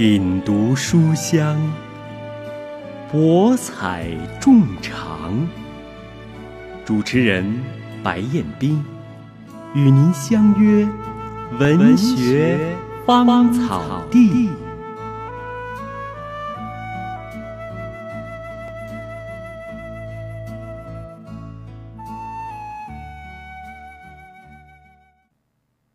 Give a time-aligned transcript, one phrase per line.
[0.00, 1.60] 品读书香
[3.12, 4.06] 博采
[4.40, 5.46] 众长。
[6.86, 7.44] 主持人
[8.02, 8.82] 白彦斌
[9.74, 10.88] 与您相约
[11.58, 12.74] 文学
[13.04, 14.48] 芳草地。